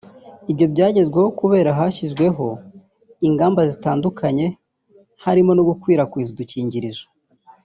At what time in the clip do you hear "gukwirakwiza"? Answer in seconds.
5.69-6.31